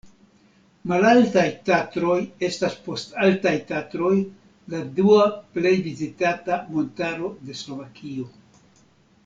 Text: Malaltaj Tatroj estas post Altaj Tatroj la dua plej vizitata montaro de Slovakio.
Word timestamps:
Malaltaj 0.91 1.43
Tatroj 1.69 2.15
estas 2.47 2.77
post 2.87 3.13
Altaj 3.25 3.53
Tatroj 3.73 4.15
la 4.75 4.79
dua 5.01 5.29
plej 5.59 5.75
vizitata 5.91 6.61
montaro 6.73 7.31
de 7.47 7.59
Slovakio. 7.63 8.27